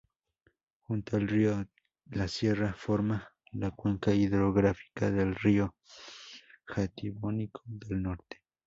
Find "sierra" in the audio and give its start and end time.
2.27-2.73